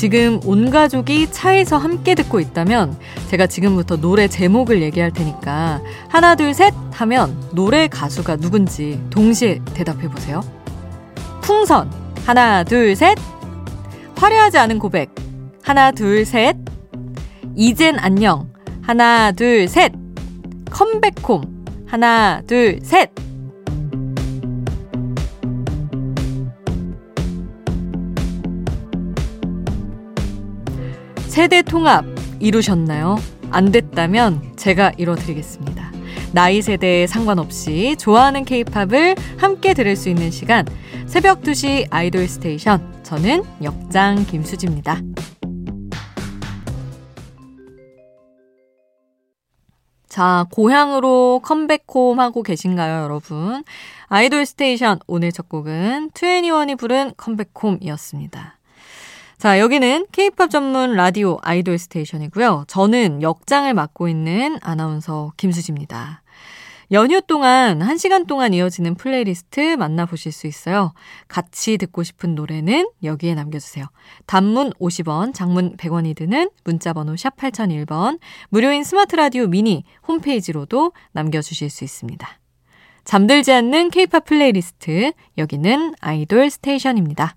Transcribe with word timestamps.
지금 0.00 0.40
온 0.46 0.70
가족이 0.70 1.30
차에서 1.30 1.76
함께 1.76 2.14
듣고 2.14 2.40
있다면 2.40 2.96
제가 3.28 3.46
지금부터 3.46 3.98
노래 3.98 4.28
제목을 4.28 4.80
얘기할 4.80 5.12
테니까 5.12 5.82
하나, 6.08 6.34
둘, 6.36 6.54
셋 6.54 6.72
하면 6.92 7.36
노래 7.52 7.86
가수가 7.86 8.36
누군지 8.36 8.98
동시에 9.10 9.60
대답해 9.74 10.08
보세요. 10.08 10.40
풍선. 11.42 11.92
하나, 12.24 12.64
둘, 12.64 12.96
셋. 12.96 13.18
화려하지 14.16 14.56
않은 14.56 14.78
고백. 14.78 15.14
하나, 15.62 15.92
둘, 15.92 16.24
셋. 16.24 16.56
이젠 17.54 17.98
안녕. 17.98 18.50
하나, 18.80 19.32
둘, 19.32 19.68
셋. 19.68 19.92
컴백홈. 20.70 21.42
하나, 21.86 22.40
둘, 22.46 22.80
셋. 22.82 23.10
세대 31.30 31.62
통합 31.62 32.04
이루셨나요? 32.40 33.16
안 33.52 33.70
됐다면 33.70 34.54
제가 34.56 34.90
이뤄드리겠습니다. 34.98 35.92
나이 36.32 36.60
세대에 36.60 37.06
상관없이 37.06 37.94
좋아하는 38.00 38.44
케이팝을 38.44 39.14
함께 39.38 39.72
들을 39.72 39.94
수 39.94 40.08
있는 40.08 40.32
시간 40.32 40.66
새벽 41.06 41.42
2시 41.42 41.86
아이돌 41.88 42.26
스테이션 42.26 43.04
저는 43.04 43.44
역장 43.62 44.26
김수지입니다. 44.26 45.02
자, 50.08 50.46
고향으로 50.50 51.42
come 51.44 51.69
back 51.69 51.93
home 51.93 52.18
하고 52.18 52.42
계신가요, 52.42 53.04
여러분? 53.04 53.62
아이돌 54.08 54.46
스테이션 54.46 54.98
오늘 55.06 55.30
첫 55.30 55.48
곡은 55.48 56.10
2NE1이 56.10 56.76
부른 56.76 57.12
Come 57.16 57.38
Back 57.38 57.60
Home이었습니다. 57.60 58.59
자, 59.40 59.58
여기는 59.58 60.04
케이팝 60.12 60.50
전문 60.50 60.96
라디오 60.96 61.38
아이돌 61.40 61.78
스테이션이고요. 61.78 62.66
저는 62.68 63.22
역장을 63.22 63.72
맡고 63.72 64.06
있는 64.06 64.58
아나운서 64.60 65.32
김수지입니다. 65.38 66.22
연휴 66.92 67.22
동안 67.22 67.78
1시간 67.78 68.26
동안 68.26 68.52
이어지는 68.52 68.96
플레이리스트 68.96 69.76
만나보실 69.76 70.30
수 70.30 70.46
있어요. 70.46 70.92
같이 71.26 71.78
듣고 71.78 72.02
싶은 72.02 72.34
노래는 72.34 72.90
여기에 73.02 73.34
남겨주세요. 73.34 73.86
단문 74.26 74.74
50원, 74.74 75.32
장문 75.32 75.78
100원이 75.78 76.14
드는 76.16 76.50
문자번호 76.64 77.16
샵 77.16 77.34
8001번, 77.36 78.18
무료인 78.50 78.84
스마트 78.84 79.16
라디오 79.16 79.46
미니 79.46 79.84
홈페이지로도 80.06 80.92
남겨주실 81.12 81.70
수 81.70 81.82
있습니다. 81.82 82.28
잠들지 83.04 83.52
않는 83.52 83.88
케이팝 83.88 84.26
플레이리스트, 84.26 85.12
여기는 85.38 85.94
아이돌 85.98 86.50
스테이션입니다. 86.50 87.36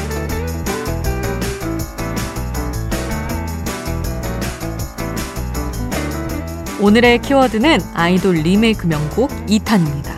오늘의 6.81 7.21
키워드는 7.21 7.79
아이돌 7.93 8.37
리메이크 8.37 8.87
명곡 8.87 9.29
2탄입니다. 9.45 10.09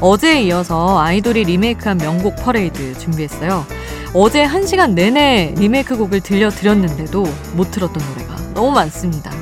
어제에 0.00 0.42
이어서 0.44 1.00
아이돌이 1.00 1.42
리메이크한 1.42 1.98
명곡 1.98 2.36
퍼레이드 2.36 2.96
준비했어요. 2.96 3.66
어제 4.14 4.46
1시간 4.46 4.92
내내 4.92 5.54
리메이크 5.58 5.96
곡을 5.96 6.20
들려드렸는데도 6.20 7.24
못 7.54 7.72
들었던 7.72 8.00
노래가 8.10 8.36
너무 8.54 8.70
많습니다. 8.70 9.32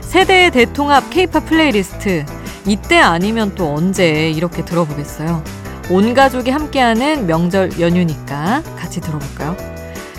세대의 0.00 0.50
대통합 0.50 1.10
케이팝 1.10 1.46
플레이리스트. 1.46 2.26
이때 2.66 2.98
아니면 2.98 3.54
또 3.54 3.72
언제 3.72 4.30
이렇게 4.30 4.64
들어보겠어요. 4.64 5.44
온 5.90 6.12
가족이 6.12 6.50
함께하는 6.50 7.28
명절 7.28 7.78
연휴니까 7.78 8.64
같이 8.76 9.00
들어볼까요? 9.00 9.56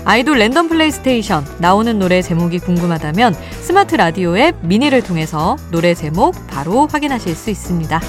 아이돌 0.03 0.39
랜덤 0.39 0.67
플레이스테이션 0.67 1.45
나오는 1.59 1.99
노래 1.99 2.23
제목이 2.23 2.57
궁금하다면 2.57 3.33
스마트 3.61 3.95
라디오 3.95 4.35
앱 4.35 4.55
미니를 4.65 5.03
통해서 5.03 5.57
노래 5.71 5.93
제목 5.93 6.33
바로 6.47 6.87
확인하실 6.87 7.35
수 7.35 7.51
있습니다. 7.51 7.99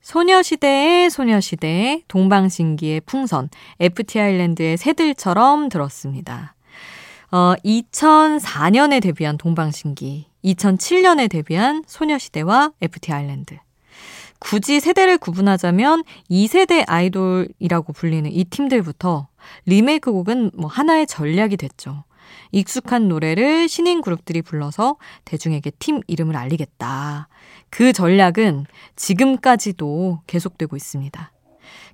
소녀시대의 0.00 1.10
소녀시대, 1.10 2.02
동방신기의 2.08 3.02
풍선, 3.02 3.50
FT 3.78 4.18
아일랜드의 4.18 4.78
새들처럼 4.78 5.68
들었습니다. 5.68 6.54
어, 7.30 7.54
2004년에 7.64 9.02
데뷔한 9.02 9.36
동방신기, 9.36 10.26
2007년에 10.44 11.30
데뷔한 11.30 11.84
소녀시대와 11.86 12.72
FT 12.80 13.12
아일랜드. 13.12 13.58
굳이 14.40 14.80
세대를 14.80 15.18
구분하자면 15.18 16.02
2세대 16.30 16.84
아이돌이라고 16.88 17.92
불리는 17.92 18.30
이 18.32 18.44
팀들부터 18.44 19.28
리메이크 19.66 20.10
곡은 20.10 20.52
뭐 20.54 20.68
하나의 20.68 21.06
전략이 21.06 21.56
됐죠. 21.56 22.04
익숙한 22.52 23.08
노래를 23.08 23.68
신인 23.68 24.00
그룹들이 24.00 24.42
불러서 24.42 24.96
대중에게 25.24 25.70
팀 25.78 26.00
이름을 26.06 26.36
알리겠다. 26.36 27.28
그 27.68 27.92
전략은 27.92 28.66
지금까지도 28.96 30.22
계속되고 30.26 30.74
있습니다. 30.74 31.32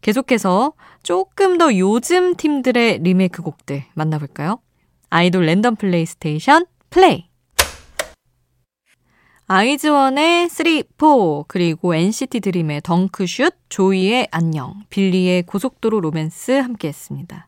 계속해서 0.00 0.72
조금 1.02 1.58
더 1.58 1.76
요즘 1.76 2.36
팀들의 2.36 3.00
리메이크 3.00 3.42
곡들 3.42 3.84
만나볼까요? 3.94 4.60
아이돌 5.10 5.46
랜덤 5.46 5.76
플레이 5.76 6.06
스테이션 6.06 6.66
플레이! 6.90 7.28
아이즈원의 9.48 10.48
3, 10.48 10.66
4, 10.98 11.44
그리고 11.46 11.94
NCT 11.94 12.40
드림의 12.40 12.80
덩크슛, 12.82 13.54
조이의 13.68 14.26
안녕, 14.32 14.82
빌리의 14.90 15.44
고속도로 15.44 16.00
로맨스 16.00 16.50
함께 16.50 16.88
했습니다. 16.88 17.46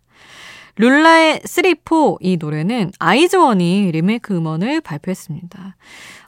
룰라의 0.76 1.40
3, 1.44 1.64
4, 1.64 2.16
이 2.20 2.36
노래는 2.36 2.92
아이즈원이 3.00 3.90
리메이크 3.90 4.32
음원을 4.32 4.80
발표했습니다. 4.80 5.74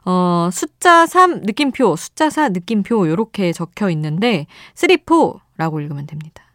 어, 0.07 0.49
숫자 0.53 1.07
3 1.07 1.43
느낌표, 1.43 1.95
숫자 1.95 2.31
4 2.31 2.49
느낌표, 2.49 3.09
요렇게 3.09 3.53
적혀 3.53 3.91
있는데, 3.91 4.49
3, 4.75 4.89
4라고 4.89 5.81
읽으면 5.81 6.09
됩니다. 6.09 6.50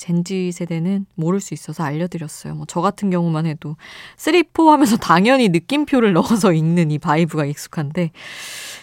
Gen 0.00 0.38
Z 0.38 0.50
세대는 0.50 1.04
모를 1.14 1.40
수 1.40 1.52
있어서 1.52 1.84
알려드렸어요. 1.84 2.54
뭐 2.54 2.64
저 2.66 2.80
같은 2.80 3.10
경우만 3.10 3.46
해도 3.46 3.76
3, 4.16 4.42
4 4.56 4.72
하면서 4.72 4.96
당연히 4.98 5.48
느낌표를 5.48 6.12
넣어서 6.14 6.52
읽는 6.52 6.90
이 6.90 6.98
vibe가 6.98 7.44
익숙한데 7.44 8.12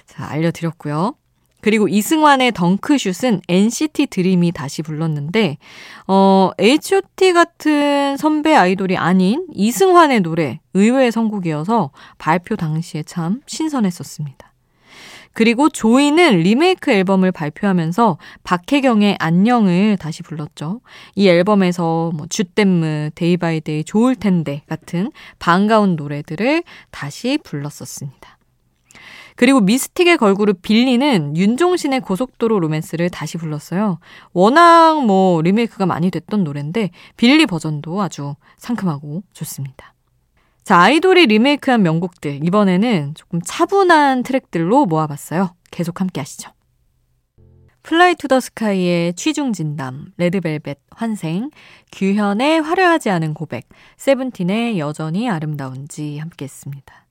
자 0.06 0.28
알려드렸고요. 0.30 1.16
그리고 1.62 1.88
이승환의 1.88 2.52
덩크슛은 2.52 3.42
NCT 3.48 4.08
드림이 4.08 4.52
다시 4.52 4.84
불렀는데 4.84 5.58
어 6.08 6.52
H.O.T 6.60 7.34
같은 7.34 8.16
선배 8.18 8.54
아이돌이 8.54 8.96
아닌 8.96 9.48
이승환의 9.54 10.22
노래 10.22 10.60
의외의 10.76 11.12
선곡이어서 11.12 11.92
발표 12.18 12.56
당시에 12.56 13.04
참 13.04 13.42
신선했었습니다. 13.48 14.47
그리고 15.38 15.70
조이는 15.70 16.40
리메이크 16.40 16.90
앨범을 16.90 17.32
발표하면서 17.32 18.18
박혜경의 18.44 19.18
안녕을 19.20 19.96
다시 19.98 20.24
불렀죠. 20.24 20.82
이 21.14 21.30
앨범에서 21.30 22.10
뭐 22.16 22.26
Je 22.28 22.46
T'aime, 22.46 23.12
Day 23.14 23.37
By 23.37 23.53
Day, 23.53 23.84
좋을 23.84 24.16
텐데 24.16 24.64
같은 24.66 25.12
반가운 25.38 25.96
노래들을 25.96 26.64
다시 26.90 27.38
불렀었습니다. 27.44 28.40
그리고 29.36 29.62
미스틱의 29.62 30.18
걸그룹 30.18 30.64
빌리는 30.64 31.38
윤종신의 31.38 32.00
고속도로 32.02 32.60
로맨스를 32.60 33.12
다시 33.12 33.38
불렀어요. 33.38 34.00
워낙 34.34 35.06
뭐 35.06 35.44
리메이크가 35.44 35.86
많이 35.86 36.10
됐던 36.10 36.46
노래인데 36.46 36.90
빌리 37.16 37.46
버전도 37.46 38.02
아주 38.02 38.34
상큼하고 38.58 39.22
좋습니다. 39.34 39.94
자, 40.68 40.82
아이돌이 40.82 41.28
리메이크한 41.28 41.82
명곡들. 41.82 42.44
이번에는 42.44 43.14
조금 43.16 43.40
차분한 43.42 44.24
트랙들로 44.24 44.86
모아봤어요. 44.86 45.56
계속 45.72 46.02
함께 46.02 46.20
하시죠. 46.20 46.52
플라이 47.84 48.16
투 48.16 48.28
더 48.28 48.42
스카이의 48.42 49.14
취중 49.14 49.54
진담, 49.54 50.12
레드벨벳 50.18 50.78
환생, 50.92 51.52
규현의 51.94 52.60
화려하지 52.60 53.10
않은 53.12 53.34
고백, 53.34 53.70
세븐틴의 53.96 54.78
여전히 54.78 55.30
아름다운지 55.30 56.18
함께 56.18 56.44
했습니다. 56.44 57.06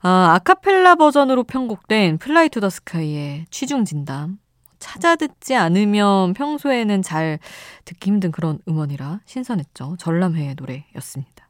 아, 0.00 0.32
아카펠라 0.36 0.94
버전으로 0.94 1.44
편곡된 1.44 2.16
플라이 2.16 2.48
투 2.48 2.60
더 2.60 2.70
스카이의 2.70 3.44
취중 3.50 3.84
진담. 3.84 4.38
찾아 4.78 5.16
듣지 5.16 5.54
않으면 5.54 6.32
평소에는 6.32 7.02
잘 7.02 7.38
듣기 7.84 8.08
힘든 8.08 8.32
그런 8.32 8.60
음원이라 8.66 9.20
신선했죠. 9.26 9.96
전람회의 9.98 10.54
노래였습니다. 10.54 11.48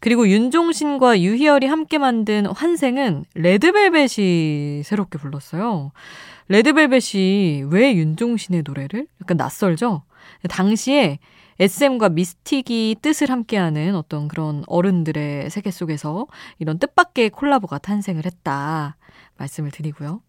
그리고 0.00 0.28
윤종신과 0.28 1.20
유희열이 1.20 1.66
함께 1.66 1.98
만든 1.98 2.46
환생은 2.46 3.26
레드벨벳이 3.34 4.82
새롭게 4.82 5.18
불렀어요. 5.18 5.92
레드벨벳이 6.48 7.64
왜 7.70 7.94
윤종신의 7.94 8.62
노래를? 8.64 9.06
약간 9.22 9.36
낯설죠? 9.36 10.02
당시에 10.48 11.18
SM과 11.60 12.08
미스틱이 12.08 12.96
뜻을 13.02 13.30
함께하는 13.30 13.94
어떤 13.94 14.28
그런 14.28 14.64
어른들의 14.66 15.50
세계 15.50 15.70
속에서 15.70 16.26
이런 16.58 16.78
뜻밖의 16.78 17.28
콜라보가 17.30 17.78
탄생을 17.78 18.24
했다. 18.24 18.96
말씀을 19.36 19.70
드리고요. 19.70 20.22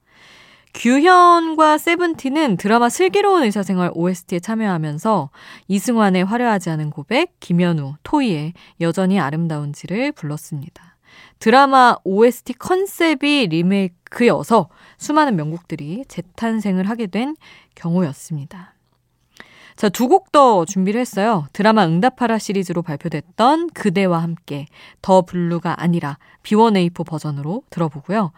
규현과 0.74 1.78
세븐틴은 1.78 2.58
드라마 2.58 2.90
슬기로운 2.90 3.44
의사생활 3.44 3.92
OST에 3.94 4.40
참여하면서 4.40 5.30
이승환의 5.68 6.24
화려하지 6.26 6.70
않은 6.72 6.90
고백, 6.90 7.40
김연우, 7.40 7.96
토이의 8.04 8.54
여전히 8.80 9.20
아름다운지를 9.20 10.14
불렀습니다. 10.14 10.96
드라마 11.40 11.98
OST 12.04 12.54
컨셉이 12.54 13.48
리메이크여서 13.48 14.70
수많은 14.98 15.36
명곡들이 15.36 16.06
재탄생을 16.08 16.88
하게 16.88 17.08
된 17.08 17.36
경우였습니다. 17.76 18.76
자, 19.82 19.90
두 19.90 20.08
곡 20.08 20.32
더 20.32 20.64
준비를 20.64 21.02
했어요. 21.02 21.48
드라마 21.54 21.88
응답하라 21.88 22.38
시리즈로 22.38 22.84
발표됐던 22.84 23.72
그대와 23.72 24.22
함께 24.22 24.68
더 25.02 25.24
블루가 25.24 25.82
아니라 25.82 26.20
B1A4 26.44 27.04
버전으로 27.04 27.64
들어보고요. 27.72 28.32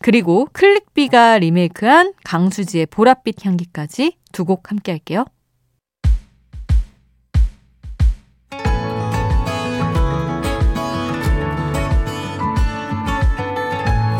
그리고 0.00 0.48
클릭비가 0.52 1.38
리메이크한 1.38 2.12
강수지의 2.24 2.88
보랏빛 2.88 3.42
향기까지 3.42 4.18
두 4.32 4.44
곡 4.44 4.70
함께 4.70 4.92
할게요. 4.92 5.24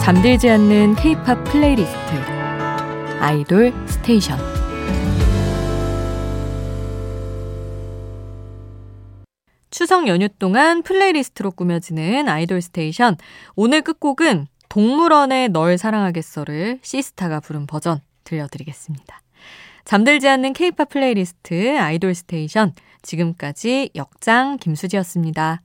잠들지 0.00 0.48
않는 0.48 0.94
K-팝 0.96 1.44
playlist 1.44 1.98
아이돌 3.20 3.74
스테이션 3.86 4.61
추석 9.72 10.06
연휴 10.06 10.28
동안 10.28 10.82
playlist로 10.82 11.50
꾸며지는 11.52 12.28
아이돌 12.28 12.60
스테이션. 12.60 13.16
오늘 13.56 13.80
끝곡은 13.80 14.46
동물원의 14.68 15.48
널 15.48 15.78
사랑하겠어를 15.78 16.80
시스타가 16.82 17.40
부른 17.40 17.66
버전 17.66 18.00
들려드리겠습니다. 18.24 19.22
잠들지 19.86 20.28
않는 20.28 20.52
케이팝 20.52 20.90
플레이리스트 20.90 21.78
아이돌 21.78 22.14
스테이션. 22.14 22.74
지금까지 23.00 23.90
역장 23.96 24.58
김수지였습니다. 24.58 25.62